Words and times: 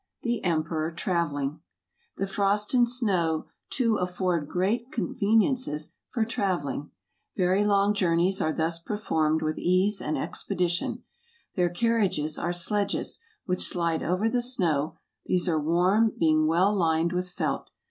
The 0.23 0.43
Emperor 0.43 0.91
travelling. 0.91 1.59
The 2.17 2.25
frost 2.25 2.73
and 2.73 2.89
snow 2.89 3.45
too 3.69 3.97
afford 3.97 4.47
great 4.47 4.89
conve¬ 4.91 5.19
niences 5.37 5.91
for 6.09 6.25
travelling; 6.25 6.89
very 7.37 7.63
long 7.63 7.93
journeys 7.93 8.41
are 8.41 8.51
thus 8.51 8.79
performed 8.79 9.43
with 9.43 9.59
ease 9.59 10.01
and 10.01 10.17
expedition. 10.17 11.03
Their 11.55 11.69
carriages 11.69 12.39
are 12.39 12.51
sledges, 12.51 13.19
which 13.45 13.61
slide 13.61 14.01
over 14.01 14.27
the 14.27 14.41
snow; 14.41 14.97
these 15.27 15.47
are 15.47 15.59
warm, 15.61 16.13
being 16.17 16.47
well 16.47 16.75
lined 16.75 17.13
with 17.13 17.29
felt. 17.29 17.69